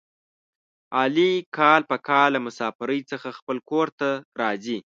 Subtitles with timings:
[0.99, 4.09] علي کال په کال له مسافرۍ څخه خپل کورته
[4.41, 4.77] راځي.